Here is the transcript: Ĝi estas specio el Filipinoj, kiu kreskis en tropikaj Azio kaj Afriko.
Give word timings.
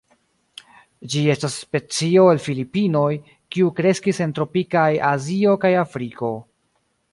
Ĝi 1.13 1.19
estas 1.33 1.57
specio 1.65 2.23
el 2.31 2.41
Filipinoj, 2.45 3.11
kiu 3.57 3.69
kreskis 3.81 4.23
en 4.27 4.35
tropikaj 4.41 4.89
Azio 5.13 5.57
kaj 5.67 5.75
Afriko. 5.87 6.35